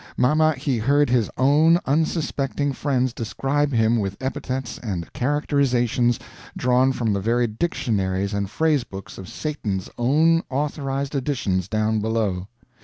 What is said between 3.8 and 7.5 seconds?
with epithets and characterizations drawn from the very